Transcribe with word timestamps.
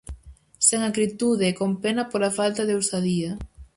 Sen 0.67 0.81
acritude 0.83 1.45
e 1.49 1.57
con 1.59 1.71
pena 1.83 2.03
pola 2.11 2.31
falta 2.39 2.61
de 2.65 2.75
ousadía. 2.79 3.31